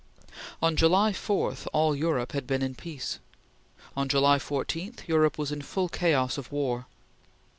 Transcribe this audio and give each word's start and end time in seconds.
On 0.63 0.75
July 0.75 1.13
4, 1.13 1.55
all 1.73 1.95
Europe 1.95 2.31
had 2.31 2.47
been 2.47 2.63
in 2.63 2.73
peace; 2.73 3.19
on 3.95 4.09
July 4.09 4.39
14, 4.39 4.95
Europe 5.05 5.37
was 5.37 5.51
in 5.51 5.61
full 5.61 5.89
chaos 5.89 6.39
of 6.39 6.51
war. 6.51 6.87